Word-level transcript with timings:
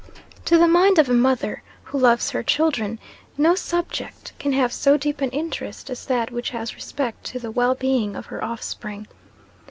To 0.45 0.57
the 0.57 0.67
mind 0.67 0.97
of 0.97 1.09
a 1.09 1.13
mother, 1.13 1.61
who 1.83 1.99
loves 1.99 2.31
her 2.31 2.41
children, 2.41 2.97
no 3.37 3.53
subject 3.53 4.33
can 4.39 4.51
have 4.53 4.73
so 4.73 4.97
deep 4.97 5.21
an 5.21 5.29
interest 5.29 5.91
as 5.91 6.07
that 6.07 6.31
which 6.31 6.49
has 6.49 6.73
respect 6.73 7.23
to 7.25 7.37
the 7.39 7.51
well 7.51 7.75
being 7.75 8.15
of 8.15 8.25
her 8.25 8.43
offspring. 8.43 9.05